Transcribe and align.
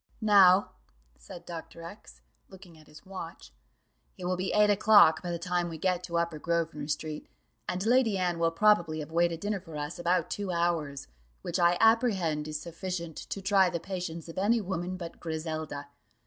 "Now," 0.19 0.71
said 1.19 1.45
Dr. 1.45 1.83
X, 1.83 2.21
looking 2.49 2.75
at 2.75 2.87
his 2.87 3.05
watch, 3.05 3.53
"it 4.17 4.25
will 4.25 4.35
be 4.35 4.51
eight 4.51 4.71
o'clock 4.71 5.21
by 5.21 5.29
the 5.29 5.37
time 5.37 5.69
we 5.69 5.77
get 5.77 6.03
to 6.05 6.17
Upper 6.17 6.39
Grosvenor 6.39 6.87
street, 6.87 7.27
and 7.69 7.85
Lady 7.85 8.17
Anne 8.17 8.39
will 8.39 8.49
probably 8.49 8.97
have 9.01 9.11
waited 9.11 9.41
dinner 9.41 9.59
for 9.59 9.77
us 9.77 9.99
about 9.99 10.31
two 10.31 10.51
hours, 10.51 11.07
which 11.43 11.59
I 11.59 11.77
apprehend 11.79 12.47
is 12.47 12.59
sufficient 12.59 13.15
to 13.15 13.43
try 13.43 13.69
the 13.69 13.79
patience 13.79 14.27
of 14.27 14.39
any 14.39 14.59
woman 14.59 14.97
but 14.97 15.19
Griselda. 15.19 15.87